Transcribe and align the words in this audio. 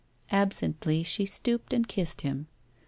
Absently 0.31 1.03
she 1.03 1.27
stooped 1.27 1.73
and 1.73 1.87
kissed 1.87 2.21
him. 2.21 2.47